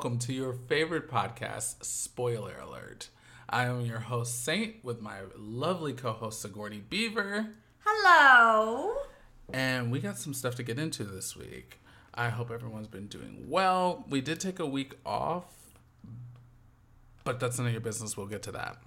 [0.00, 3.10] welcome to your favorite podcast, Spoiler Alert.
[3.50, 7.48] I am your host, Saint, with my lovely co host, Sigourney Beaver.
[7.84, 8.94] Hello.
[9.52, 11.80] And we got some stuff to get into this week.
[12.14, 14.06] I hope everyone's been doing well.
[14.08, 15.52] We did take a week off,
[17.22, 18.16] but that's none of your business.
[18.16, 18.78] We'll get to that.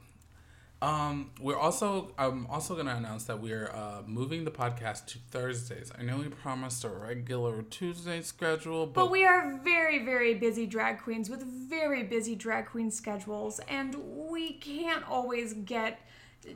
[0.84, 5.94] Um, we're also I'm also gonna announce that we're uh, moving the podcast to Thursdays.
[5.98, 10.66] I know we promised a regular Tuesday schedule, but, But we are very, very busy
[10.66, 13.95] drag queens with very busy drag queen schedules, and
[14.30, 16.02] we can't always get,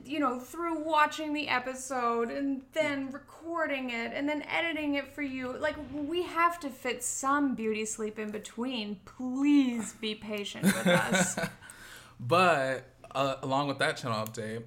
[0.04, 5.22] you know, through watching the episode and then recording it and then editing it for
[5.22, 5.58] you.
[5.58, 9.00] Like, we have to fit some beauty sleep in between.
[9.06, 11.40] Please be patient with us.
[12.20, 12.84] but
[13.18, 14.64] uh, along with that channel update,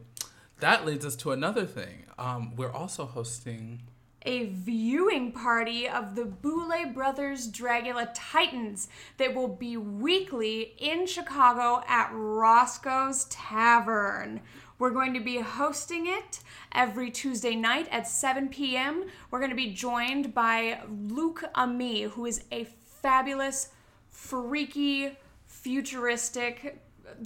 [0.58, 2.04] that leads us to another thing.
[2.18, 3.82] Um, we're also hosting.
[4.26, 11.82] a viewing party of the Boulet Brothers Dragula Titans that will be weekly in Chicago
[11.88, 14.40] at Roscoe's Tavern.
[14.78, 16.40] We're going to be hosting it
[16.72, 19.04] every Tuesday night at 7 p.m.
[19.30, 23.68] We're going to be joined by Luke Ami, who is a fabulous,
[24.08, 26.78] freaky, futuristic,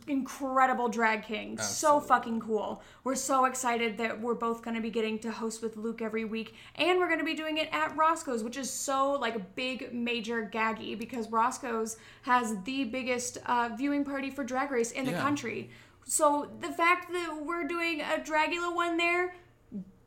[0.07, 1.59] incredible drag king.
[1.59, 2.83] So fucking cool.
[3.05, 6.25] We're so excited that we're both going to be getting to host with Luke every
[6.25, 6.55] week.
[6.77, 9.93] And we're going to be doing it at Roscoe's, which is so like a big,
[9.93, 15.13] major gaggy because Roscoe's has the biggest uh, viewing party for Drag Race in the
[15.13, 15.21] Yeah.
[15.21, 15.71] country.
[16.07, 19.35] So the fact that we're doing a Dragula one there,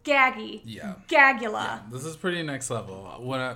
[0.04, 0.62] gaggy.
[0.64, 0.94] Yeah.
[1.08, 1.90] Gagula.
[1.92, 3.04] This is pretty next level.
[3.20, 3.56] What I,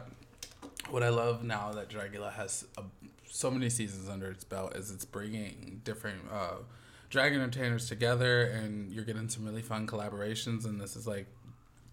[0.90, 2.84] what I love now that Dragula has a,
[3.32, 6.58] so many seasons under its belt is it's bringing different uh,
[7.10, 10.66] drag entertainers together, and you're getting some really fun collaborations.
[10.66, 11.28] And this is like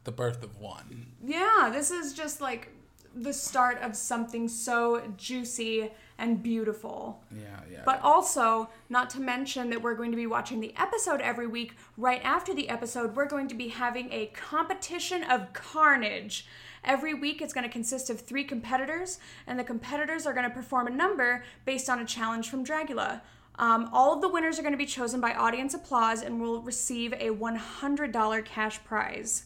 [0.04, 1.12] the birth of one.
[1.24, 2.70] Yeah, this is just like
[3.14, 7.22] the start of something so juicy and beautiful.
[7.30, 7.82] Yeah, yeah.
[7.84, 11.74] But also, not to mention that we're going to be watching the episode every week.
[11.96, 16.46] Right after the episode, we're going to be having a competition of carnage.
[16.84, 20.54] Every week, it's going to consist of three competitors, and the competitors are going to
[20.54, 23.20] perform a number based on a challenge from Dragula.
[23.58, 26.62] Um, all of the winners are going to be chosen by audience applause and will
[26.62, 29.44] receive a $100 cash prize.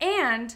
[0.00, 0.54] And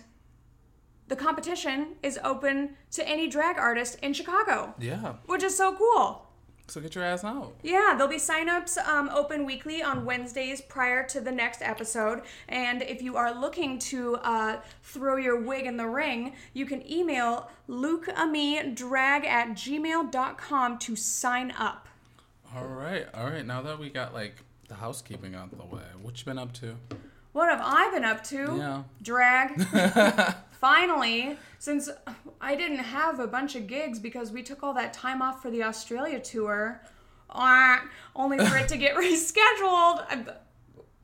[1.06, 5.14] the competition is open to any drag artist in Chicago, yeah.
[5.26, 6.29] which is so cool.
[6.70, 7.54] So get your ass out.
[7.62, 12.22] Yeah, there'll be signups um, open weekly on Wednesdays prior to the next episode.
[12.48, 16.88] And if you are looking to uh, throw your wig in the ring, you can
[16.90, 21.88] email lukeamidrag at gmail.com to sign up.
[22.54, 23.44] All right, all right.
[23.44, 24.34] Now that we got like
[24.68, 26.76] the housekeeping out the way, what you been up to?
[27.32, 28.56] What have I been up to?
[28.56, 28.82] Yeah.
[29.02, 29.62] Drag.
[30.52, 31.88] Finally, since
[32.40, 35.50] I didn't have a bunch of gigs because we took all that time off for
[35.50, 36.82] the Australia tour,
[37.30, 37.78] uh,
[38.14, 40.34] only for it to get rescheduled.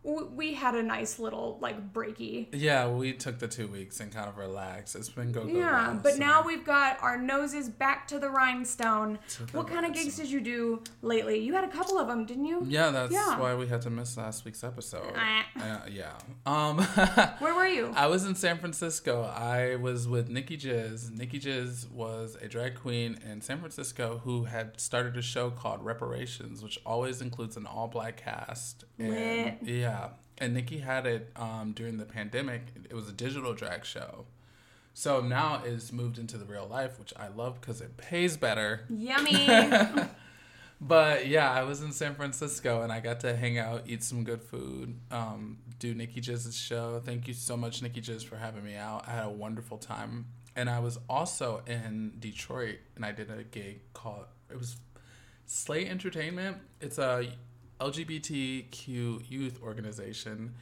[0.06, 2.46] We had a nice little like breaky.
[2.52, 4.94] Yeah, we took the two weeks and kind of relaxed.
[4.94, 5.48] It's been go go.
[5.48, 9.18] Yeah, go, but so- now we've got our noses back to the rhinestone.
[9.30, 11.38] To the What kind of gigs did you do lately?
[11.40, 12.64] You had a couple of them, didn't you?
[12.68, 13.38] Yeah, that's Yeah.
[13.38, 15.12] why we had to miss last week's episode.
[15.16, 15.46] Ah.
[15.60, 16.12] Uh, yeah.
[16.46, 16.78] Um,
[17.40, 17.92] Where were you?
[17.96, 19.22] I was in San Francisco.
[19.24, 21.10] I was with Nikki Jizz.
[21.10, 25.84] Nikki Jizz was a drag queen in San Francisco who had started a show called
[25.84, 28.84] Reparations, which always includes an all black cast.
[28.98, 29.54] And, Lit.
[29.62, 29.95] Yeah.
[30.38, 32.62] And Nikki had it um, during the pandemic.
[32.90, 34.26] It was a digital drag show.
[34.92, 38.84] So now it's moved into the real life, which I love because it pays better.
[38.88, 39.48] Yummy.
[40.80, 44.24] But yeah, I was in San Francisco and I got to hang out, eat some
[44.24, 47.00] good food, um, do Nikki Jizz's show.
[47.04, 49.04] Thank you so much, Nikki Jizz, for having me out.
[49.08, 50.26] I had a wonderful time.
[50.54, 54.76] And I was also in Detroit and I did a gig called, it was
[55.46, 56.58] Slay Entertainment.
[56.80, 57.26] It's a
[57.80, 60.54] LGBTQ youth organization.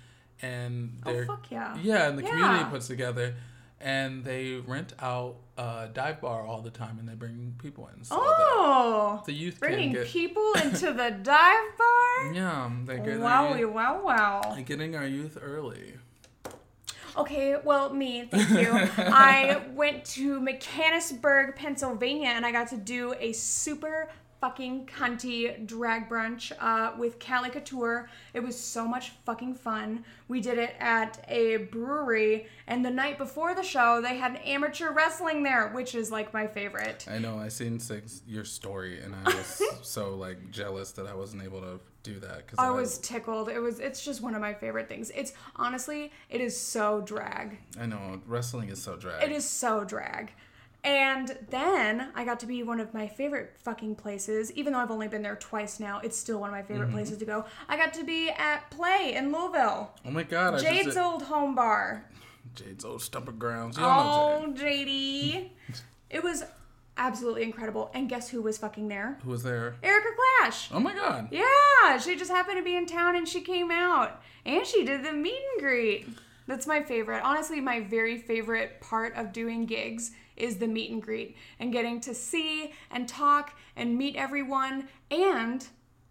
[0.43, 1.76] And oh they're, fuck yeah.
[1.82, 3.34] yeah, and the community puts together.
[3.81, 8.02] And they rent out a dive bar all the time and they bring people in.
[8.02, 12.32] So Oh, the youth bringing can get people into the dive bar.
[12.32, 13.55] yeah, they get wow,
[14.02, 14.52] wow.
[14.55, 15.94] they're getting our youth early.
[17.16, 18.72] Okay, well, me, thank you.
[18.99, 24.08] I went to Mechanicsburg, Pennsylvania, and I got to do a super
[24.40, 28.08] fucking cunty drag brunch uh, with Cali Couture.
[28.32, 30.04] It was so much fucking fun.
[30.28, 34.92] We did it at a brewery, and the night before the show, they had amateur
[34.92, 37.06] wrestling there, which is like my favorite.
[37.08, 41.14] I know I seen six, your story and I was so like jealous that I
[41.14, 43.48] wasn't able to do that because I was tickled.
[43.48, 43.80] It was.
[43.80, 45.10] It's just one of my favorite things.
[45.14, 47.58] It's honestly, it is so drag.
[47.80, 49.22] I know wrestling is so drag.
[49.25, 50.32] It is so drag.
[50.84, 54.90] And then I got to be one of my favorite fucking places, even though I've
[54.90, 55.98] only been there twice now.
[56.04, 56.94] It's still one of my favorite Mm-hmm.
[56.96, 57.46] places to go.
[57.69, 61.54] I got to be at Play in Louisville, Oh my god, I Jade's old home
[61.54, 62.04] bar.
[62.54, 63.78] Jade's old stumping grounds.
[63.78, 65.48] You Oh, JD.
[66.10, 66.44] it was
[66.98, 67.90] absolutely incredible.
[67.94, 69.19] And guess who was fucking there?
[69.25, 69.76] Who was there?
[69.82, 70.08] Erika
[70.42, 70.69] Klash.
[70.70, 71.28] Oh my god.
[71.30, 74.20] Yeah, she just happened to be in town and she came out.
[74.44, 76.06] And she did the meet and greet.
[76.46, 77.23] That's my favorite.
[77.23, 82.00] Honestly, my very favorite part of doing gigs is the meet and greet and getting
[82.00, 84.88] to see and talk and meet everyone.
[85.11, 85.67] And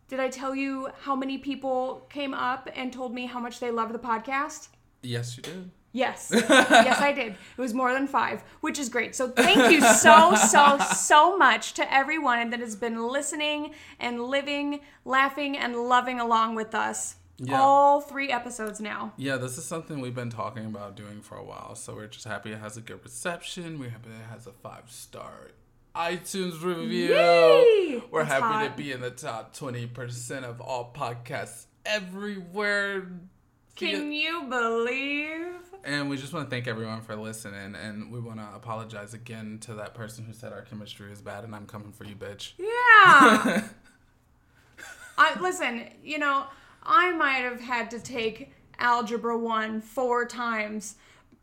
[0.07, 3.71] did I tell you how many people came up and told me how much they
[3.71, 4.69] love the podcast?
[5.01, 5.69] Yes, you did.
[5.91, 6.29] Yes.
[6.31, 7.33] yes, I did.
[7.33, 9.15] It was more than five, which is great.
[9.15, 14.79] So thank you so, so, so much to everyone that has been listening and living,
[15.05, 17.17] laughing, and loving along with us.
[17.45, 17.59] Yeah.
[17.59, 19.13] All three episodes now.
[19.17, 21.75] Yeah, this is something we've been talking about doing for a while.
[21.75, 23.79] So we're just happy it has a good reception.
[23.79, 25.51] We're happy it has a five star
[25.95, 27.13] iTunes review.
[27.13, 28.01] Yay!
[28.09, 28.77] We're That's happy hot.
[28.77, 33.07] to be in the top 20% of all podcasts everywhere.
[33.75, 35.55] Can you believe?
[35.83, 37.75] And we just want to thank everyone for listening.
[37.75, 41.43] And we want to apologize again to that person who said our chemistry is bad
[41.43, 42.53] and I'm coming for you, bitch.
[42.57, 43.67] Yeah.
[45.17, 46.45] I listen, you know,
[46.83, 50.95] I might have had to take algebra 1 four times,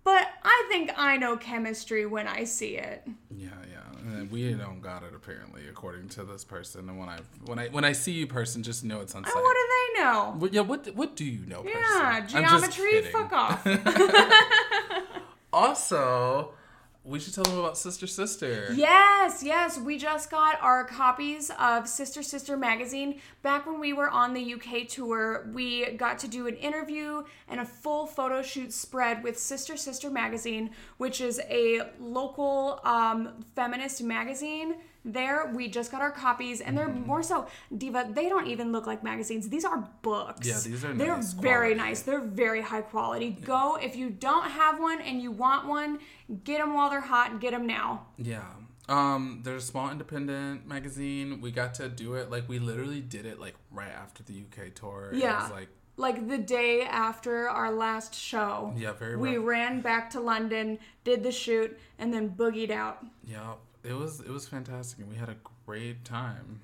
[0.05, 3.07] but I think I know chemistry when I see it.
[3.35, 4.13] Yeah, yeah.
[4.13, 6.89] And we don't got it apparently, according to this person.
[6.89, 9.35] And when I when I when I see you person, just know it's on And
[9.35, 10.35] what do they know?
[10.39, 11.63] What, yeah, what what do you know?
[11.67, 12.29] Yeah, person?
[12.29, 13.67] Just geometry, fuck off.
[15.53, 16.55] Also,
[17.02, 18.73] we should tell them about Sister Sister.
[18.75, 19.79] Yes, yes.
[19.79, 23.20] We just got our copies of Sister Sister magazine.
[23.43, 27.61] Back when we were on the UK tour, we got to do an interview and
[27.61, 34.02] a full photo shoot spread with Sister Sister magazine, which is a local um, feminist
[34.02, 34.76] magazine.
[35.05, 37.06] There, we just got our copies, and they're Mm-hmm.
[37.06, 38.11] more so, Diva.
[38.12, 39.49] They don't even look like magazines.
[39.49, 40.47] These are books.
[40.47, 41.75] Yeah, these are They're nice very quality.
[41.75, 42.02] nice.
[42.02, 43.31] They're very high quality.
[43.31, 46.00] Go if you don't have one and you want one,
[46.44, 48.06] get them while they're hot and get them now.
[48.19, 48.43] Yeah.
[48.88, 51.41] Um, there's a small independent magazine.
[51.41, 54.75] We got to do it like we literally did it like right after the UK
[54.75, 55.12] tour.
[55.14, 55.49] Yeah.
[55.52, 58.73] like like the day after our last show.
[58.76, 59.47] Yeah, very We rough.
[59.47, 63.05] ran back to London, did the shoot, and then boogied out.
[63.25, 63.52] yeah,
[63.85, 65.37] it was it was fantastic and we had a
[65.67, 66.61] great time.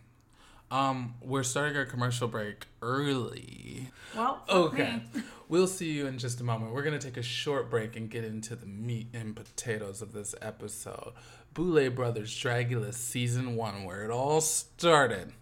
[0.68, 3.90] Um, we're starting our commercial break early.
[4.16, 5.00] Well, Okay.
[5.14, 5.22] me.
[5.48, 6.72] We'll see you in just a moment.
[6.74, 10.12] We're going to take a short break and get into the meat and potatoes of
[10.12, 11.12] this episode.
[11.54, 15.32] Boulet Brothers Dragula Season 1, where it all started.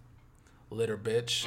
[0.69, 1.43] Litter bitch.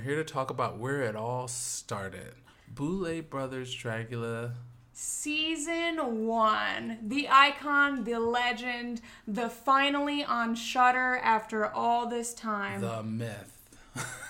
[0.00, 2.32] We're here to talk about where it all started.
[2.74, 4.52] Boulet Brothers Dragula
[4.94, 12.80] Season one, the icon, the legend, the finally on Shudder after all this time.
[12.80, 13.60] the myth.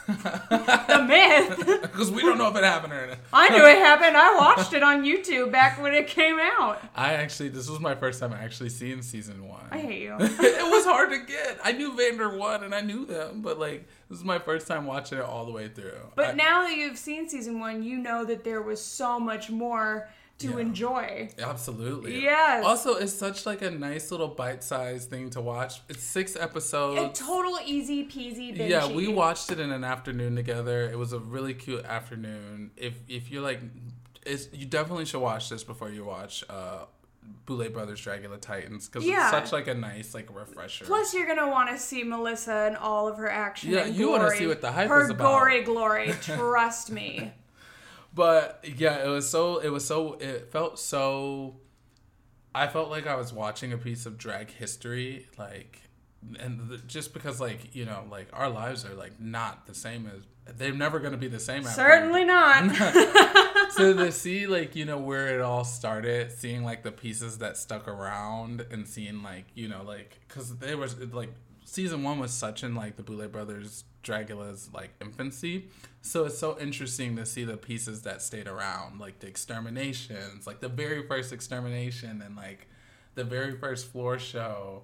[0.08, 1.82] The myth.
[1.82, 3.19] Because we don't know if it happened or not.
[3.32, 4.16] I knew it happened.
[4.16, 6.82] I watched it on YouTube back when it came out.
[6.96, 9.66] I actually, this was my first time actually seeing season one.
[9.71, 10.16] I hate you.
[10.18, 11.59] it was hard to get.
[11.62, 14.85] I knew Vander one and I knew them, but like this is my first time
[14.87, 15.93] watching it all the way through.
[16.17, 19.49] But I- now that you've seen season one, you know that there was so much
[19.50, 20.59] more to Yeah.
[20.59, 21.29] enjoy.
[21.38, 22.23] absolutely.
[22.23, 22.64] Yes.
[22.64, 25.83] Also, it's such like a nice little bite-sized thing to watch.
[25.90, 26.99] It's six episodes.
[27.21, 28.71] A total easy peasy binge.
[28.71, 30.88] yeah, we watched it in an afternoon together.
[30.90, 32.71] It was a really cute afternoon.
[32.76, 33.61] If if you're like,
[34.25, 36.87] it's you definitely should watch this before you watch uh,
[37.46, 39.22] Boulet Brothers Dragula Titans because Yeah.
[39.22, 40.84] it's such like a nice like refresher.
[40.84, 43.70] Plus, you're gonna want to see Melissa and all of her action.
[43.70, 45.38] Yeah, you wanna see what the hype her is about.
[45.40, 46.12] gory glory.
[46.22, 47.32] Trust me.
[48.14, 51.56] But yeah, it was so it was so it felt so
[52.54, 55.82] I felt like I was watching a piece of drag history like
[56.38, 60.06] and the, just because like, you know, like our lives are like not the same
[60.06, 62.64] as they're never going to be the same after Certainly not.
[63.72, 67.56] so to see like you know where it all started seeing like the pieces that
[67.56, 71.30] stuck around and seeing like you know like because there was like
[71.64, 75.68] season one was such in like the Boulet brothers dragula's like infancy.
[76.02, 80.60] So it's so interesting to see the pieces that stayed around like the exterminations like
[80.60, 82.66] the very first extermination and like
[83.14, 84.82] the very first floor show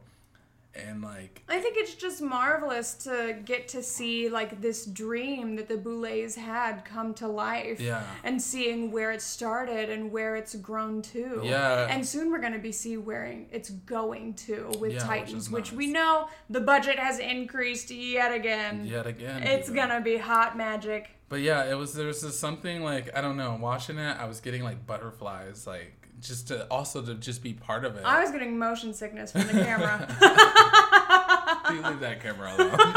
[0.77, 5.69] and like I think it's just marvelous to get to see like this dream that
[5.69, 7.81] the Boulets had come to life.
[7.81, 8.03] Yeah.
[8.25, 11.41] And seeing where it started and where it's grown to.
[11.45, 11.87] Yeah.
[11.89, 15.73] And soon we're gonna be see where it's going to with Yeah, which Titans, which,
[15.73, 18.85] we know the budget has increased yet again.
[18.87, 21.11] yet again It's gonna be hot magic.
[21.29, 23.59] But yeah, it was there was just something like I don't know.
[23.61, 27.85] Watching it, I was getting like butterflies, like just to also to just be part
[27.85, 28.05] of it.
[28.05, 30.07] I was getting motion sickness from the camera.
[31.73, 32.95] you leave that camera alone.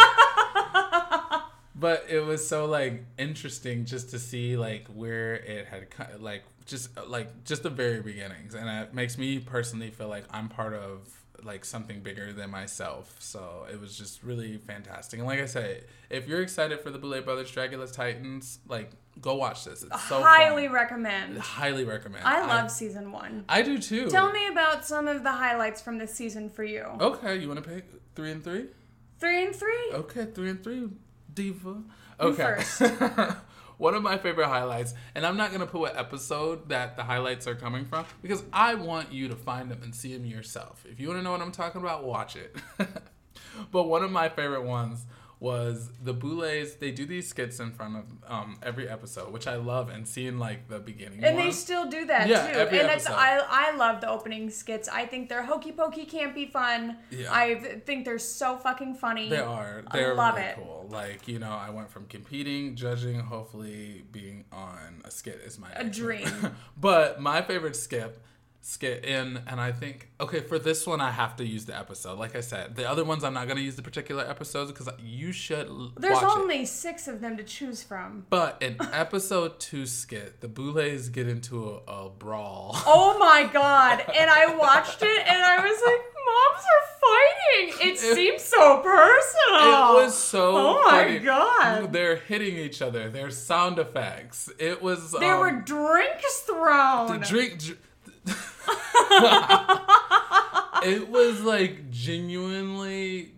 [1.75, 5.87] but it was so like interesting just to see like where it had
[6.19, 10.49] like just like just the very beginnings, and it makes me personally feel like I'm
[10.49, 13.15] part of like something bigger than myself.
[13.19, 15.19] So it was just really fantastic.
[15.19, 18.91] And like I said, if you're excited for the Boulet Brothers Dragula's Titans, like
[19.21, 19.83] go watch this.
[19.83, 20.75] It's so Highly fun.
[20.75, 21.37] recommend.
[21.39, 22.23] highly recommend.
[22.25, 23.45] I love season one.
[23.49, 24.09] I do too.
[24.09, 26.83] Tell me about some of the highlights from this season for you.
[26.99, 28.67] Okay, you want to pick three and three?
[29.19, 29.91] Three and three?
[29.93, 30.87] Okay, three and three,
[31.33, 31.81] diva.
[32.19, 32.63] Okay.
[33.79, 37.47] One of my favorite highlights, and I'm not gonna put what episode that the highlights
[37.47, 40.85] are coming from because I want you to find them and see them yourself.
[40.85, 42.57] If you want to know what I'm talking about, watch it.
[43.71, 45.05] but one of my favorite ones
[45.39, 46.75] was the Boulets.
[46.75, 50.37] They do these skits in front of um, every episode, which I love, and seeing
[50.37, 51.23] like the beginning.
[51.23, 51.45] And one.
[51.45, 52.59] they still do that Yeah, too.
[52.59, 53.13] every and episode.
[53.13, 54.89] I I love the opening skits.
[54.89, 56.97] I think they're hokey pokey, campy, fun.
[57.09, 57.33] Yeah.
[57.33, 57.55] I
[57.85, 59.29] think they're so fucking funny.
[59.29, 59.83] They are.
[59.93, 60.55] They're love really it.
[60.57, 60.87] cool.
[60.89, 65.69] Like, you know, I went from competing, judging, hopefully being on a skit is my
[65.75, 66.27] A dream.
[66.77, 68.21] but my favorite skip
[68.61, 72.19] skit in and I think okay, for this one I have to use the episode.
[72.19, 75.31] Like I said, the other ones I'm not gonna use the particular episodes because you
[75.31, 76.39] should There's watch it.
[76.39, 78.25] only six of them to choose from.
[78.29, 82.71] But in episode two skit, the Boulets get into a, a brawl.
[82.85, 84.03] Oh my god!
[84.13, 89.99] And I watched it, and I was like, "Moms are fighting." It seems so personal.
[89.99, 91.19] It was so Oh my funny.
[91.19, 91.93] God.
[91.93, 93.09] They're hitting each other.
[93.09, 94.49] There's sound effects.
[94.59, 97.19] It was There um, were drinks thrown.
[97.19, 97.59] The drink.
[97.59, 97.77] dr-
[100.83, 103.33] it was like genuinely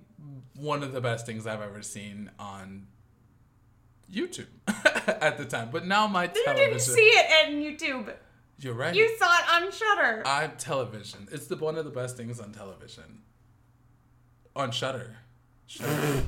[0.56, 2.88] one of the best things I've ever seen on
[4.12, 4.48] YouTube
[5.08, 5.70] at the time.
[5.72, 6.70] But now my you television.
[6.70, 8.14] didn't see it on YouTube.
[8.60, 8.94] You're right.
[8.94, 10.24] You saw it on Shudder.
[10.26, 11.28] I'm television.
[11.32, 13.22] It's the one of the best things on television.
[14.56, 15.16] On Shudder.
[15.66, 16.24] Shudder.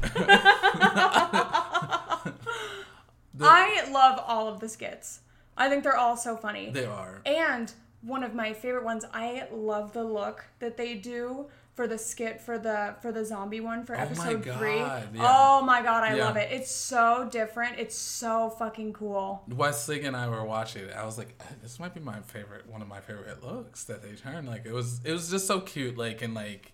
[3.42, 5.20] I love all of the skits.
[5.58, 6.72] I think they're all so funny.
[6.72, 7.22] they are.
[7.26, 7.72] And
[8.06, 12.40] one of my favorite ones, I love the look that they do for the skit
[12.40, 14.78] for the for the zombie one for Oh my episode three.
[14.78, 15.22] God, yeah.
[15.28, 16.26] Oh my god, I Yeah.
[16.26, 16.52] love it.
[16.52, 17.80] It's so different.
[17.80, 19.44] It's so fucking cool.
[19.48, 20.94] Wesley and I were watching it.
[20.96, 24.04] I was like, "Uh, this might be my favorite, one of my favorite looks that
[24.04, 24.48] they turned.
[24.48, 25.98] Like it was, it was just so cute.
[25.98, 26.74] Like and like,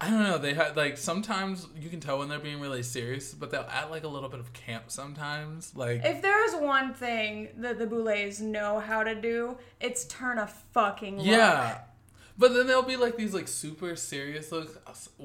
[0.00, 0.36] I don't know.
[0.38, 3.90] They had like sometimes you can tell when they're being really serious, but they'll add
[3.90, 5.72] like a little bit of camp sometimes.
[5.74, 10.46] Like If there's one thing that the Boulets know how to do, it's turn a
[10.46, 11.26] fucking look.
[11.26, 11.78] yeah.
[12.38, 14.76] But then there'll be like these like super serious looks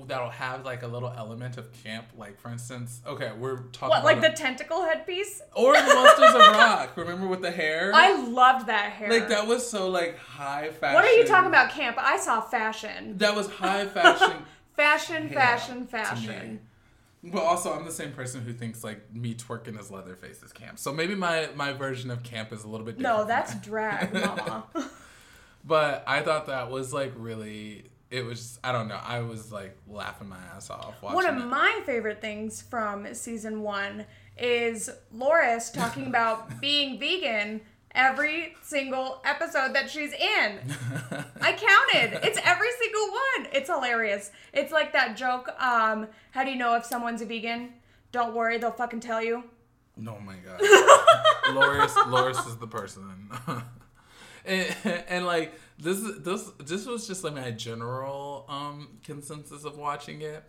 [0.08, 2.06] that'll have like a little element of camp.
[2.18, 5.42] Like for instance, okay, we're talking What, like the tentacle headpiece?
[5.54, 6.96] or the Monsters of Rock.
[6.96, 7.92] Remember with the hair?
[7.94, 9.10] I loved that hair.
[9.10, 10.96] like that was so like high fashion.
[10.96, 11.98] What are you talking about, camp?
[12.00, 13.18] I saw fashion.
[13.18, 14.38] That was high fashion.
[14.82, 16.60] Fashion, fashion, fashion.
[17.24, 20.80] But also, I'm the same person who thinks like me twerking as Leatherface is camp.
[20.80, 23.18] So maybe my my version of camp is a little bit different.
[23.20, 24.66] No, that's drag, mama.
[25.64, 27.86] But I thought that was like really.
[28.10, 28.60] It was.
[28.64, 29.00] I don't know.
[29.02, 31.46] I was like laughing my ass off watching One of it.
[31.46, 34.06] my favorite things from season one
[34.38, 37.62] is Loris talking about being vegan
[37.94, 40.60] every single episode that she's in.
[41.42, 42.20] I counted.
[42.26, 43.48] It's every single one.
[43.54, 44.32] It's hilarious.
[44.54, 45.50] It's like that joke.
[45.62, 47.74] Um, how do you know if someone's a vegan?
[48.12, 49.44] Don't worry, they'll fucking tell you.
[50.08, 50.62] Oh my god.
[51.56, 53.30] Loris Loris is the person.
[54.46, 54.76] and,
[55.08, 60.44] and like this this this was just like my general um consensus of watching it.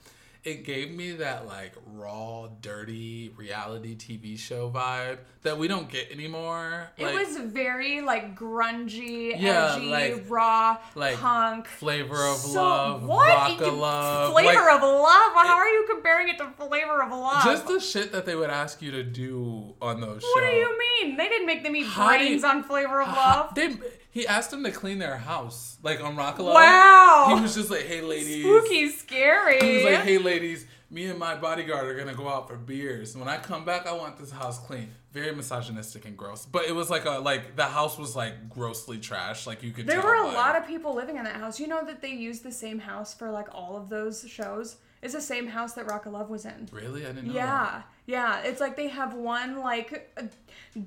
[0.44, 6.10] It gave me that like raw, dirty reality TV show vibe that we don't get
[6.10, 6.90] anymore.
[6.96, 11.68] It Like, was very like grungy, Yeah, edgy, like- raw, like punk.
[11.68, 13.28] flavor of So love, what?
[13.28, 15.32] rock of love, Flavor like, of love?
[15.46, 17.44] How are you comparing it to flavor of love?
[17.44, 20.30] just the shit that they would ask you to do on those shows.
[20.34, 20.50] what shows.
[20.50, 21.16] do you mean?
[21.18, 23.54] They didn't make them eat How do you- brains on flavor of love.
[23.54, 23.76] They,
[24.12, 26.54] he asked them to clean their house, like on Rock of Love.
[26.54, 27.34] Wow.
[27.34, 29.58] He was just like, "Hey, ladies." Spooky, scary.
[29.60, 33.16] He was like, "Hey, ladies, me and my bodyguard are gonna go out for beers.
[33.16, 36.74] When I come back, I want this house clean." Very misogynistic and gross, but it
[36.74, 39.46] was like a like the house was like grossly trash.
[39.46, 39.86] Like you could.
[39.86, 41.58] there were a like- lot of people living in that house.
[41.58, 44.76] You know that they used the same house for like all of those shows.
[45.02, 46.68] It's the same house that Rock of Love was in.
[46.70, 47.34] Really, I didn't know.
[47.34, 48.42] Yeah, yeah.
[48.42, 50.16] It's like they have one like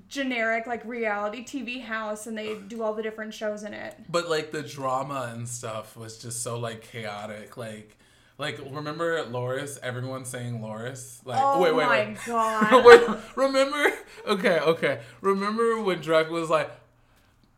[0.07, 3.95] generic like reality TV house, and they do all the different shows in it.
[4.09, 7.57] But like the drama and stuff was just so like chaotic.
[7.57, 7.97] Like,
[8.37, 9.79] like remember Loris?
[9.81, 11.21] Everyone saying Loris.
[11.25, 12.17] Like, Oh wait, wait, my wait.
[12.25, 12.85] god!
[12.85, 13.01] Wait,
[13.35, 13.91] remember?
[14.27, 15.01] Okay, okay.
[15.21, 16.69] Remember when Drake was like,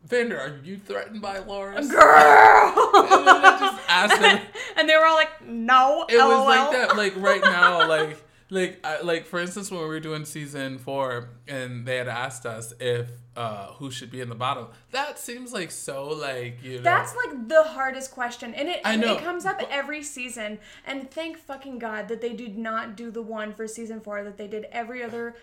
[0.06, 1.90] Vander, are you threatened by Loris?
[1.92, 2.02] Girl.
[2.06, 4.40] And then I just asked them.
[4.78, 8.80] and they were all like, "No." It was like that, like right now, like like
[8.84, 12.74] I, like for instance, when we were doing season four, and they had asked us
[12.80, 14.68] if uh who should be in the bottom.
[14.92, 16.84] That seems like so like you know.
[16.84, 19.16] That's like the hardest question, and it I know.
[19.16, 20.60] it comes up every season.
[20.86, 24.38] And thank fucking god that they did not do the one for season four that
[24.38, 25.36] they did every other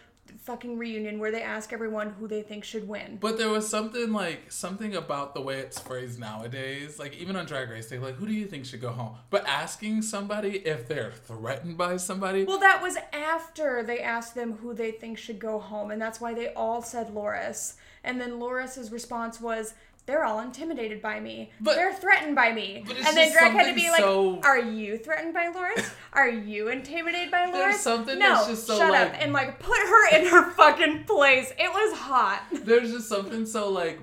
[0.44, 3.16] fucking reunion where they ask everyone who they think should win.
[3.18, 6.98] But there was something like something about the way it's phrased nowadays.
[6.98, 9.16] Like even on Drag Race, they like, who do you think should go home?
[9.30, 12.44] But asking somebody if they're threatened by somebody.
[12.44, 16.20] Well, that was after they asked them who they think should go home, and that's
[16.20, 17.76] why they all said Loris.
[18.04, 19.72] And then Loris's response was,
[20.06, 21.50] "They're all intimidated by me.
[21.60, 24.98] But- They're threatened by me." And then Greg had to be like, so- "Are you
[24.98, 25.90] threatened by Loris?
[26.12, 29.58] Are you intimidated by Loris?" There's something no, that's just so, shut up and like
[29.60, 31.52] put her in her fucking place.
[31.58, 32.42] It was hot.
[32.52, 34.00] There's just something so like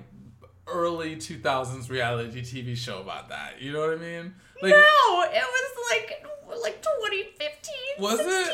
[0.66, 3.60] early 2000s reality TV show about that.
[3.60, 4.34] You know what I mean?
[4.60, 6.26] Like no, it was like
[6.62, 8.52] like 2015, was 16, it?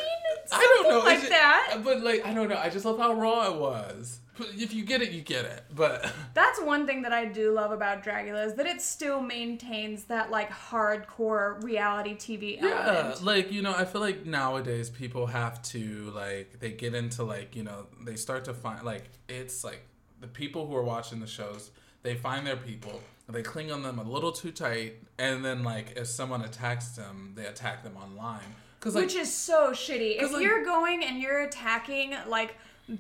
[0.53, 0.99] I don't know.
[1.01, 1.81] like that.
[1.85, 2.57] But like I don't know.
[2.57, 4.21] I just love how raw it was.
[4.39, 5.65] But if you get it, you get it.
[5.75, 10.05] But That's one thing that I do love about Dragula is that it still maintains
[10.05, 13.25] that like hardcore reality TV Yeah, element.
[13.25, 17.55] like you know, I feel like nowadays people have to like they get into like
[17.57, 19.83] you know they start to find like it's like
[20.21, 21.71] the people who are watching the shows
[22.03, 25.93] they find their people they cling on them a little too tight and then like
[25.97, 28.55] if someone attacks them they attack them online
[28.85, 30.23] like Which is so shitty.
[30.23, 32.57] if like- you're going and you're attacking like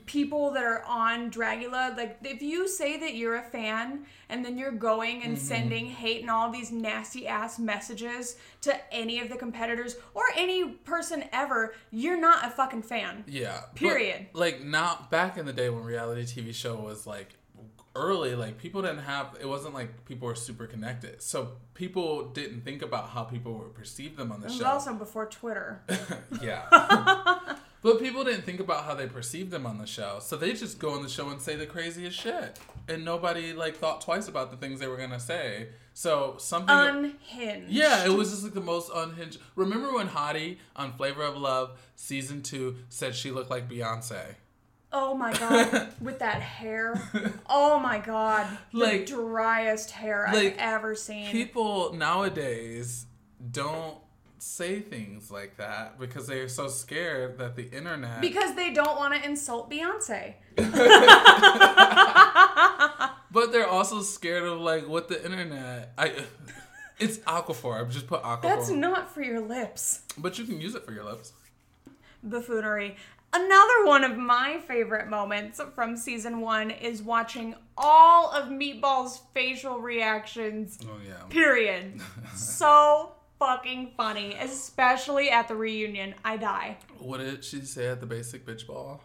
[0.06, 4.58] people that are on Dragula, like if you say that you're a fan and then
[4.58, 5.28] you're going Mm-hmm.
[5.30, 10.22] and sending hate and all these nasty ass messages to any of the competitors or
[10.36, 13.24] any person ever, you're not a fucking fan.
[13.26, 13.60] Yeah.
[13.72, 14.26] but, Period.
[14.34, 17.28] like now, back in the day when reality TV show was like
[17.96, 19.36] early, like people didn't have.
[19.40, 23.74] It wasn't like people were super connected, so people didn't think about how people would
[23.74, 24.66] perceive them on the It was show.
[24.66, 25.82] also before Twitter.
[26.42, 27.38] yeah.
[27.82, 30.78] but people didn't think about how they perceived them on the show, so they just
[30.78, 34.50] go on the show and say the craziest shit, and nobody like thought twice about
[34.50, 35.68] the things they were gonna say.
[35.94, 36.74] So something.
[36.74, 37.70] Unhinged.
[37.70, 39.38] Yeah, it was just like the most unhinged.
[39.56, 44.34] Remember when Hottie on Flavor of Love season two said she looked like Beyonce?
[44.92, 46.94] Oh my god, with that hair.
[47.48, 48.46] Oh my god.
[48.72, 51.30] The Like- driest hair like, I've ever seen.
[51.30, 53.06] People nowadays
[53.50, 53.98] don't
[54.38, 58.20] say things like that because they're so scared that the internet.
[58.20, 60.34] because they don't want to insult Beyonce.
[63.30, 65.92] but they're also scared of like what the internet.
[65.98, 66.24] I.
[66.98, 67.80] It's Aquaphor.
[67.80, 68.42] I just put Aquaphor.
[68.42, 70.02] That's not for your lips.
[70.16, 71.32] but you can use it for your lips.
[72.24, 72.96] Buffoonery.
[73.32, 79.78] Another one of my favorite moments from season one is watching all of Meatball's facial
[79.80, 80.78] reactions.
[80.82, 81.24] Oh yeah.
[81.28, 82.00] Period.
[82.34, 86.14] so fucking funny, especially at the reunion.
[86.24, 86.78] I die.
[86.98, 89.02] What did she say at the basic bitch ball?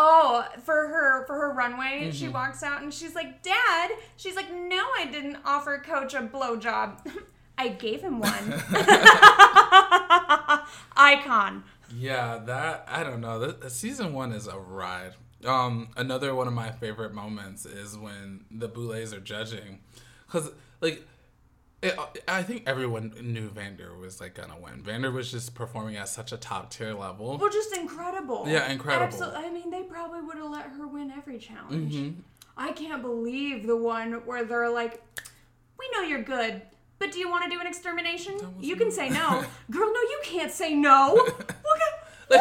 [0.00, 2.10] Oh, for her for her runway, Mm-hmm.
[2.12, 6.20] she walks out and she's like, "Dad," she's like, "No, I didn't offer Coach a
[6.20, 7.00] blowjob.
[7.58, 8.62] I gave him one."
[10.96, 11.64] Icon.
[11.96, 13.38] Yeah, that I don't know.
[13.40, 15.14] The, season one is a ride.
[15.44, 19.78] Um, another one of my favorite moments is when the Boulets are judging,
[20.26, 21.06] because like,
[21.80, 24.82] it, I think everyone knew Vander was like gonna win.
[24.82, 27.38] Vander was just performing at such a top tier level.
[27.38, 28.44] Well, just incredible.
[28.48, 29.06] Yeah, incredible.
[29.06, 29.44] Absolutely.
[29.44, 31.94] I mean, they probably would have let her win every challenge.
[31.94, 32.20] Mm-hmm.
[32.56, 35.02] I can't believe the one where they're like,
[35.78, 36.62] "We know you're good."
[36.98, 38.40] But do you want to do an extermination?
[38.58, 39.44] You can say no.
[39.70, 41.12] Girl, no, you can't say no.
[41.14, 41.56] Look at,
[42.28, 42.40] what?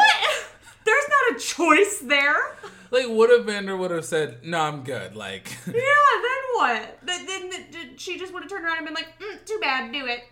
[1.35, 2.55] A choice there.
[2.89, 6.99] Like, what if Vander would have said, "No, I'm good." Like, Yeah, then what?
[7.03, 10.05] Then, then, she just would have turned around and been like, mm, too bad, do
[10.05, 10.23] it.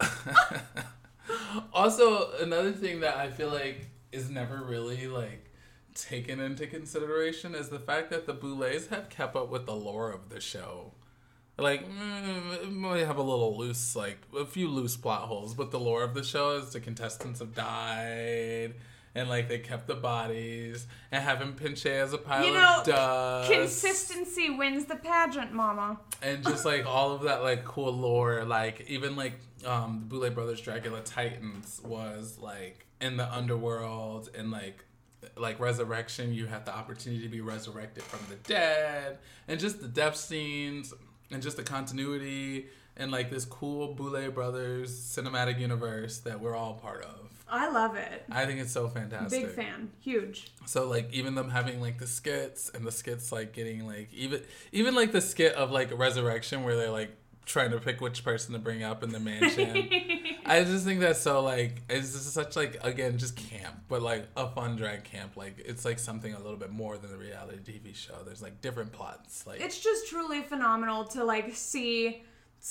[1.72, 5.50] also another thing that I feel like is never really like
[5.94, 10.10] taken into consideration is the fact that the Boulets have kept up with the lore
[10.10, 10.92] of the show.
[11.56, 16.02] Like, mm, have a little loose, like a few loose plot holes, but the lore
[16.02, 18.74] of the show is the contestants have died,
[19.14, 22.86] and like they kept the bodies and having Pinche as a pile You know, of
[22.86, 23.50] dust.
[23.52, 25.98] Consistency wins the pageant, mama.
[26.22, 30.34] and just like all of that like cool lore like even like um the Boulet
[30.34, 34.84] Brothers Dragula Titans was like in the underworld and like
[35.36, 39.88] like resurrection you have the opportunity to be resurrected from the dead and just the
[39.88, 40.92] death scenes
[41.30, 46.74] and just the continuity and like this cool Boulet Brothers cinematic universe that we're all
[46.74, 47.23] part of.
[47.48, 48.24] I love it.
[48.30, 49.46] I think it's so fantastic.
[49.46, 49.90] Big fan.
[50.00, 50.52] Huge.
[50.66, 54.42] So like even them having like the skits and the skits like getting like even
[54.72, 57.10] even like the skit of like resurrection where they're like
[57.46, 59.88] trying to pick which person to bring up in the mansion.
[60.46, 64.26] I just think that's so like it's just such like again just camp, but like
[64.36, 65.36] a fun drag camp.
[65.36, 68.14] Like it's like something a little bit more than the reality TV show.
[68.24, 69.46] There's like different plots.
[69.46, 72.22] Like It's just truly phenomenal to like see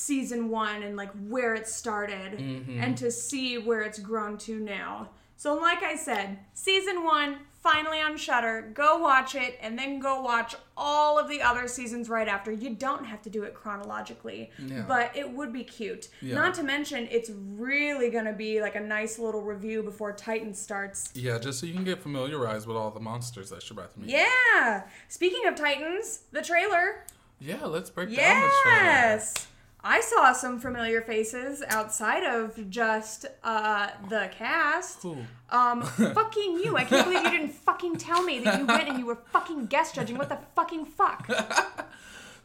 [0.04, 2.80] season one and like where it started Mm-hmm.
[2.82, 5.10] and to see where it's grown to now.
[5.38, 8.72] So like I said, season one finally on Shudder.
[8.74, 12.52] Go watch it and then go watch all of the other seasons right after.
[12.52, 14.84] You don't have to do it chronologically, Yeah.
[14.88, 16.10] but it would be cute.
[16.22, 16.36] Yeah.
[16.36, 21.12] Not to mention, it's really gonna be like a nice little review before Titan starts.
[21.14, 24.00] yeah, just so you can get familiarized with all the monsters that you're about to
[24.00, 24.10] meet.
[24.10, 24.84] Yeah.
[25.08, 27.06] Speaking of Titans, the trailer.
[27.40, 28.84] Yeah, let's break down the trailer.
[28.84, 29.48] Yes.
[29.86, 35.02] I saw some familiar faces outside of just uh, the cast.
[35.02, 35.18] Cool.
[35.50, 36.78] Um, fucking you.
[36.78, 39.66] I can't believe you didn't fucking tell me that you went and you were fucking
[39.68, 40.18] guest judging.
[40.18, 41.30] What the fucking fuck?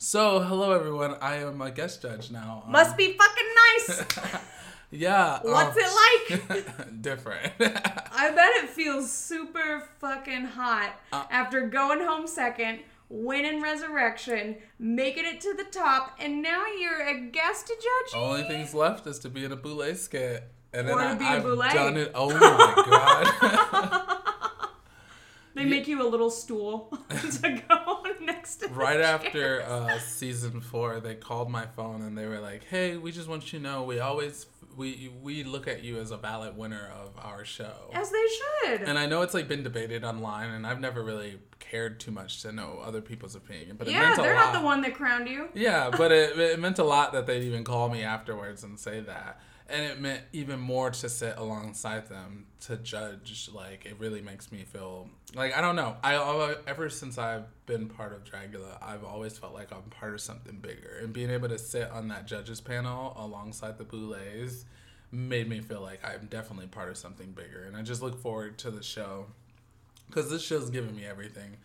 [0.01, 1.17] So, hello everyone.
[1.21, 2.63] I am a guest judge now.
[2.67, 3.47] Um, Must be fucking
[3.89, 4.05] nice.
[4.93, 5.41] Yeah.
[5.43, 6.47] What's um, it
[6.79, 7.03] like?
[7.03, 7.53] different.
[7.61, 11.25] I bet it feels super fucking hot Uh.
[11.31, 17.21] after going home second, winning Resurrection, making it to the top, and now you're a
[17.21, 18.15] guest judge.
[18.21, 20.45] Only things left is to be in a boule skit.
[20.73, 21.57] And then Or to I, be a I've boule.
[21.57, 22.13] done it.
[22.15, 22.39] Oh my
[24.01, 24.15] god.
[25.55, 30.61] They make you a little stool to go next to the right after uh, season
[30.61, 33.63] four, they called my phone and they were like, "Hey, we just want you to
[33.65, 34.47] know we always
[34.79, 38.25] we we look at you as a valid winner of our show." As they
[38.67, 38.83] should.
[38.83, 42.41] And I know it's like been debated online, and I've never really cared too much
[42.43, 43.77] to know other people's opinion.
[43.77, 44.55] But it yeah, meant a they're lot.
[44.55, 45.49] not the one that crowned you.
[45.53, 49.01] Yeah, but it, it meant a lot that they'd even call me afterwards and say
[49.01, 49.41] that.
[49.71, 53.51] And it meant even more to sit alongside them to judge.
[53.53, 55.97] Like, it really makes me feel like, I don't know.
[56.03, 60.23] I Ever since I've been part of Dragula, I've always felt like I'm part of
[60.23, 60.99] something bigger.
[61.03, 64.65] And being able to sit on that judges panel alongside the Boulets
[65.11, 67.65] made me feel like I'm definitely part of something bigger.
[67.67, 69.27] And I just look forward to the show
[70.07, 71.57] because this show's given me everything.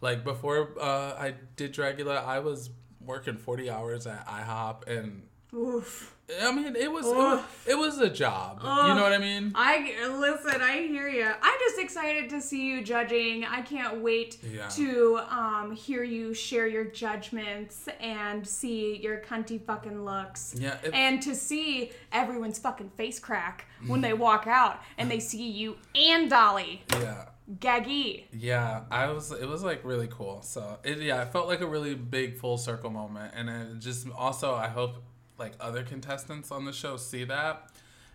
[0.00, 5.22] Like before uh, I did Dragula, I was working forty hours at IHOP, and
[5.54, 6.08] Oof.
[6.40, 8.60] I mean it was it was, it was a job.
[8.62, 9.52] You know what I mean?
[9.54, 10.62] I listen.
[10.62, 11.26] I hear you.
[11.26, 13.44] I'm just excited to see you judging.
[13.44, 14.68] I can't wait Yeah.
[14.68, 20.54] to um, hear you share your judgments and see your cunty fucking looks.
[20.56, 25.50] Yeah, and to see everyone's fucking face crack when they walk out and they see
[25.50, 26.82] you and Dolly.
[26.92, 27.26] Yeah,
[27.58, 28.24] Gaggy.
[28.32, 28.82] yeah.
[28.90, 29.32] I was.
[29.32, 30.40] It was like really cool.
[30.40, 34.08] So it yeah, it felt like a really big full circle moment, and it just
[34.16, 35.02] also I hope
[35.42, 37.68] like other contestants on the show see that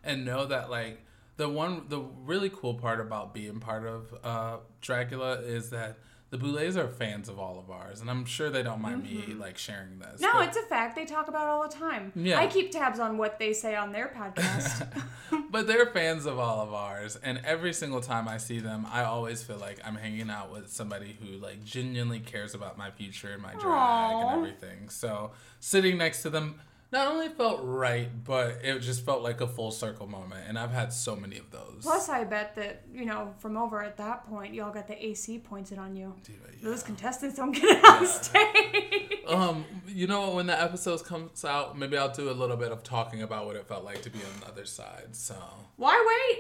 [0.04, 4.58] and know that like the one the really cool part about being part of uh
[4.82, 5.98] Dragula is that
[6.30, 9.34] the Boulets are fans of all of ours, and I'm sure they don't mind me
[9.34, 10.20] like sharing this.
[10.20, 10.98] No, but- it's a fact.
[10.98, 12.12] They talk about it all the time.
[12.16, 12.38] Yeah.
[12.38, 14.86] I keep tabs on what they say on their podcast.
[15.50, 19.04] but they're fans of all of ours and every single time i see them i
[19.04, 23.32] always feel like i'm hanging out with somebody who like genuinely cares about my future
[23.34, 24.20] and my drag Aw.
[24.34, 26.60] and everything so sitting next to them
[26.92, 30.72] not only felt right but it just felt like a full circle moment and i've
[30.72, 34.28] had so many of those Plus, I bet that, you know, from over at that
[34.28, 36.16] point, y'all got the AC pointed on you.
[36.24, 39.20] Diva, Those contestants don't get it on stage.
[39.28, 42.72] um you know what, when the episode comes out maybe i'll do a little bit
[42.72, 45.36] of talking about what it felt like to be on the other side so
[45.76, 45.96] Why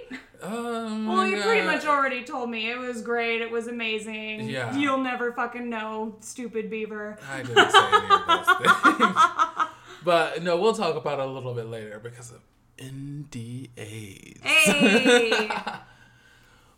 [0.09, 0.19] wait?
[0.41, 2.71] um Well, you pretty much already told me.
[2.71, 3.41] It was great.
[3.41, 4.49] It was amazing.
[4.49, 4.75] Yeah.
[4.75, 7.17] You'll never fucking know, stupid beaver.
[7.31, 8.57] I didn't say any of those
[8.97, 9.66] things.
[10.07, 12.39] But no, we'll talk about it a little bit later because of
[12.77, 14.41] NDAs.
[14.41, 15.49] Hey!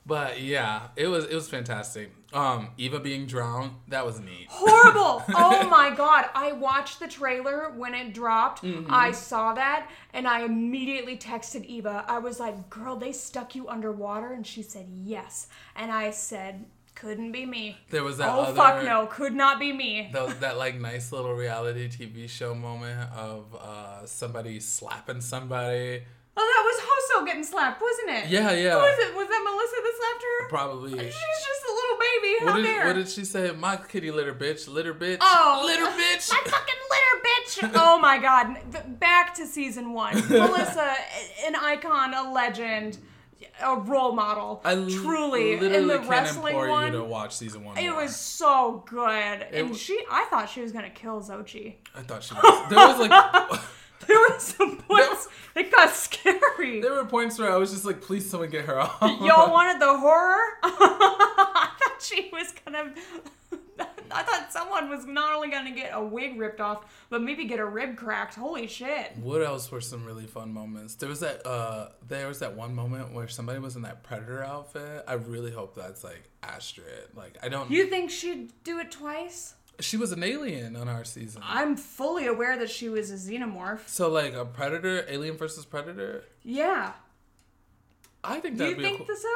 [0.05, 2.11] But yeah, it was it was fantastic.
[2.33, 4.47] Um, Eva being drowned, that was neat.
[4.49, 5.23] Horrible!
[5.35, 6.25] Oh my god.
[6.33, 8.63] I watched the trailer when it dropped.
[8.63, 8.91] Mm-hmm.
[8.91, 12.05] I saw that and I immediately texted Eva.
[12.07, 14.33] I was like, girl, they stuck you underwater?
[14.33, 15.47] And she said, yes.
[15.75, 16.65] And I said,
[16.99, 17.77] couldn't be me.
[17.89, 19.07] There was that oh, other fuck no.
[19.07, 20.09] Could not be me.
[20.13, 26.03] That, that like nice little reality TV show moment of uh, somebody slapping somebody.
[26.35, 28.29] Oh, that was also getting slapped, wasn't it?
[28.29, 28.73] Yeah, yeah.
[28.73, 29.15] Who was it?
[29.15, 30.49] Was that Melissa that slapped her?
[30.49, 30.91] Probably.
[30.91, 32.35] She's just a little baby.
[32.39, 32.85] How What did, dare?
[32.87, 33.51] what did she say?
[33.51, 36.29] My kitty litter bitch, litter bitch, Oh, litter bitch.
[36.31, 37.71] My fucking litter bitch.
[37.75, 38.99] Oh my god.
[38.99, 40.15] Back to season one.
[40.29, 40.93] Melissa,
[41.45, 42.99] an icon, a legend,
[43.63, 44.61] a role model.
[44.63, 46.93] I l- truly in the wrestling one.
[46.93, 47.77] you to watch season one.
[47.77, 48.01] It more.
[48.03, 50.01] was so good, and w- she.
[50.11, 51.75] I thought she was gonna kill Xochi.
[51.95, 52.69] I thought she was.
[52.69, 53.61] There was like,
[54.07, 55.27] There were some points.
[55.55, 56.79] It got scary.
[56.81, 58.97] there were points where I was just like, please, someone get her off.
[59.01, 60.41] Y'all wanted the horror?
[60.63, 62.93] I thought she was gonna.
[64.11, 67.59] I thought someone was not only gonna get a wig ripped off, but maybe get
[67.59, 68.35] a rib cracked.
[68.35, 69.15] Holy shit.
[69.17, 70.95] What else were some really fun moments?
[70.95, 74.43] There was that uh there was that one moment where somebody was in that predator
[74.43, 75.03] outfit.
[75.07, 77.09] I really hope that's like Astrid.
[77.15, 79.55] Like I don't You think she'd do it twice?
[79.81, 81.41] she was an alien on our season.
[81.45, 83.87] I'm fully aware that she was a xenomorph.
[83.87, 86.25] So like a predator, alien versus predator.
[86.43, 86.91] Yeah.
[88.23, 89.29] I think that'd you be think cool, so?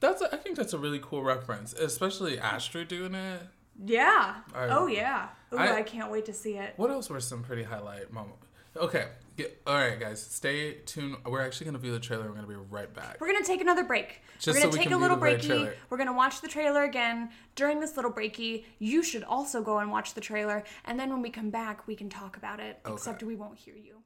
[0.00, 3.40] that's a, I think that's a really cool reference, especially Astrid doing it.
[3.84, 4.36] Yeah.
[4.54, 5.28] I- oh yeah.
[5.52, 6.74] Ooh, I, I- can't wait to see it.
[6.76, 8.46] What else were some pretty highlight moments?
[8.76, 11.16] Okay, get, all right, guys, stay tuned.
[11.26, 12.28] We're actually gonna view the trailer.
[12.28, 13.20] We're gonna be right back.
[13.20, 14.20] We're gonna take another break.
[14.38, 15.72] Just We're so gonna we take a little breaky.
[15.88, 17.30] We're gonna watch the trailer again.
[17.56, 21.20] During this little breaky, you should also go and watch the trailer, and then when
[21.20, 22.78] we come back, we can talk about it.
[22.86, 23.96] Except we won't hear you.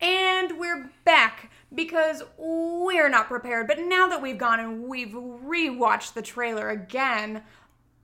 [0.00, 3.66] And we're back because we're not prepared.
[3.66, 7.42] But now that we've gone and we've rewatched the trailer again,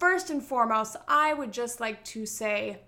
[0.03, 2.81] first and foremost, I would just like to say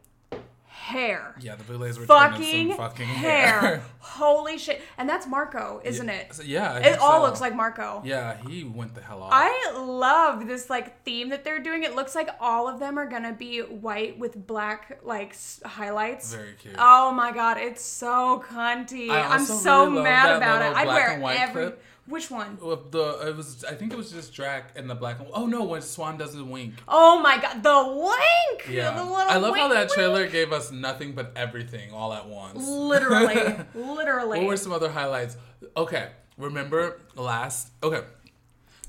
[0.66, 1.36] hair.
[1.40, 3.60] Yeah, the blue Boulets were Fucking, some fucking hair.
[3.60, 3.82] hair.
[4.00, 4.82] Holy shit.
[4.98, 6.34] And that's Marco, isn't it?
[6.34, 7.26] So, yeah, It all so.
[7.26, 8.02] looks like Marco.
[8.04, 9.30] Yeah, he went the hell off.
[9.32, 11.84] I love this like theme that they're doing.
[11.84, 16.34] It looks like all of them are gonna be white with black like highlights.
[16.34, 16.74] Very cute.
[16.76, 19.10] Oh my god, it's so cunty.
[19.10, 20.76] I I'm so really mad about it.
[20.76, 21.62] I'd wear every.
[21.66, 21.82] clip.
[22.06, 22.58] Which one?
[22.60, 25.80] The it was I think it was just Drac and the black oh no when
[25.80, 26.74] Swan does the wink.
[26.86, 28.68] Oh my god, the wink.
[28.68, 29.92] Yeah, The little I love how wink that wink.
[29.92, 32.66] trailer gave us nothing but everything all at once.
[32.66, 34.38] Literally, literally.
[34.40, 35.36] what were some other highlights?
[35.76, 37.70] Okay, remember last?
[37.82, 38.02] Okay,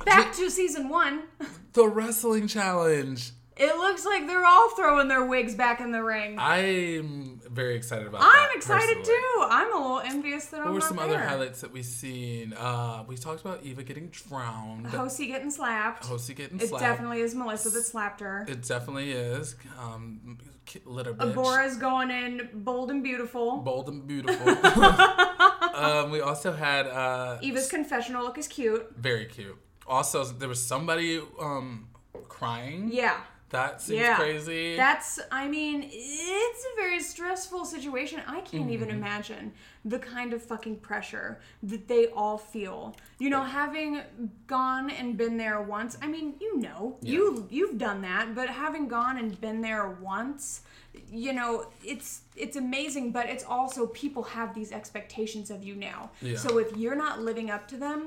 [0.05, 1.23] Back to season one.
[1.73, 3.31] the wrestling challenge.
[3.57, 6.35] It looks like they're all throwing their wigs back in the ring.
[6.37, 8.21] I'm very excited about.
[8.21, 8.49] That.
[8.51, 9.19] I'm excited personally.
[9.19, 9.47] too.
[9.49, 10.91] I'm a little envious that What I'm not sure.
[10.91, 11.17] What were some there.
[11.19, 12.53] other highlights that we seen?
[12.53, 14.87] Uh, we talked about Eva getting drowned.
[14.87, 16.05] Hosey getting slapped.
[16.05, 16.83] Hosey getting It slapped.
[16.83, 18.45] It definitely is Melissa that slapped her.
[18.47, 19.55] It definitely is.
[19.79, 20.37] Um,
[20.85, 21.31] little bitch.
[21.31, 23.57] Abhora's going in bold and beautiful.
[23.57, 24.49] Bold and beautiful.
[25.75, 28.93] um, we also had uh, Eva's confessional look is cute.
[28.97, 29.57] very cute.
[29.87, 31.87] Also, there was somebody um,
[32.27, 32.89] crying.
[32.91, 33.17] Yeah.
[33.55, 34.17] That seems Yeah.
[34.17, 34.75] crazy.
[34.75, 38.21] That's, I mean, it's a very stressful situation.
[38.27, 38.97] I can't even Mm-hmm.
[38.97, 42.95] imagine the kind of fucking pressure that they all feel.
[43.19, 44.01] You know, having
[44.47, 48.87] gone and been there once, I mean, you know, you you've done that, but having
[48.87, 50.61] gone and been there once,
[51.09, 56.09] you know, it's it's amazing, but it's also people have these expectations of you now.
[56.21, 56.37] Yeah.
[56.37, 57.99] So if you're not living up to them,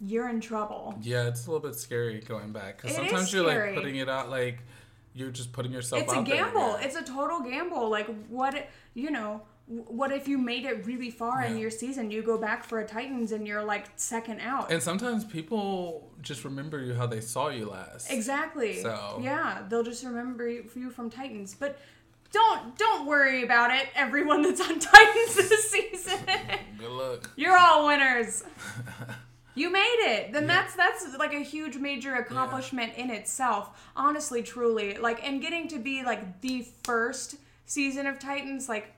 [0.00, 0.94] you're in trouble.
[1.02, 4.28] yeah, it's a little bit scary going back because sometimes you're like putting it out
[4.28, 4.58] like
[5.16, 6.24] you're just putting yourself it's a there.
[6.24, 6.74] gamble.
[6.76, 6.86] Again.
[6.86, 7.88] it's a total gamble.
[7.88, 12.10] Like what you know what if you made it really far in your season?
[12.12, 14.70] You go back for a titans and you're like second out.
[14.70, 18.12] And sometimes people just remember you how they saw you last.
[18.12, 18.80] exactly.
[18.82, 21.56] So- yeah they'll just remember you you from titans.
[21.58, 21.78] But
[22.32, 26.18] don't don't worry about it everyone that's on titans this season.
[26.78, 27.30] Good luck.
[27.36, 28.44] you're all winners
[29.56, 34.96] you made it then that's that's like a huge major accomplishment in itself honestly truly
[34.98, 38.92] like and getting to be like the first season of titans like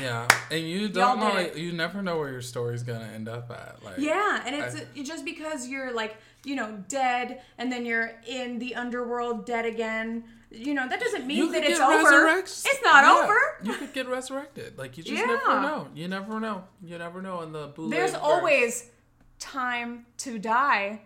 [0.00, 1.30] Yeah, and you don't know.
[1.30, 3.82] Like, you never know where your story's gonna end up at.
[3.82, 8.12] Like, Yeah, and it's I- just because you're like, you know, dead and then you're
[8.28, 10.22] in the underworld dead again.
[10.52, 12.38] You know, that doesn't mean that it's over.
[12.38, 13.38] It's not Yeah, over.
[13.64, 14.78] You could get resurrected.
[14.78, 15.26] Like you just Yeah.
[15.26, 15.88] never know.
[15.94, 16.64] You never know.
[16.84, 18.20] You never know in the Boulet There's verse.
[18.22, 18.90] always
[19.38, 21.00] time to die.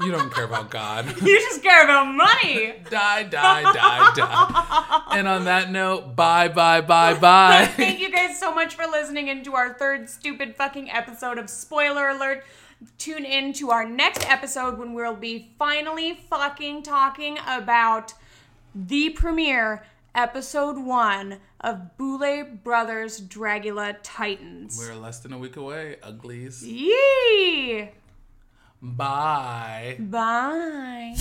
[0.00, 1.06] You don't care about God.
[1.22, 2.74] You just care about money.
[2.90, 5.02] die, die, die, die.
[5.12, 7.66] And on that note, bye, bye, bye, bye.
[7.76, 12.08] Thank you guys so much for listening into our third stupid fucking episode of Spoiler
[12.08, 12.44] Alert.
[12.98, 18.14] Tune in to our next episode when we'll be finally fucking talking about
[18.74, 24.76] the premiere episode one of Boulet Brothers Dragula Titans.
[24.78, 25.96] We're less than a week away.
[26.02, 26.62] Uglies.
[26.62, 27.90] Yee!
[28.80, 29.96] Bye.
[30.00, 31.14] Bye.